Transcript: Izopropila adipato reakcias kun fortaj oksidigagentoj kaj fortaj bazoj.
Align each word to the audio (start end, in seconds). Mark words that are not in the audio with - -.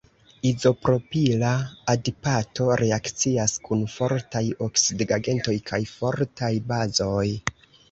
Izopropila 0.51 1.51
adipato 1.93 2.71
reakcias 2.83 3.55
kun 3.69 3.85
fortaj 3.97 4.43
oksidigagentoj 4.69 5.57
kaj 5.71 5.83
fortaj 5.95 6.53
bazoj. 6.75 7.25